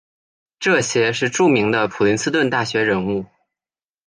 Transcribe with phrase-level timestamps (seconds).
[0.59, 3.25] 这些是著名的普林斯顿大学人物。